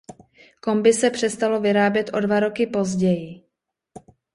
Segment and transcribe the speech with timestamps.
[0.61, 3.43] Kombi se přestalo vyrábět o dva roky později.